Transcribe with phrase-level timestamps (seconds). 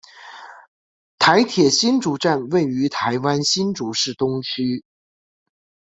[1.19, 4.83] 台铁新竹站位于台湾新竹市东区。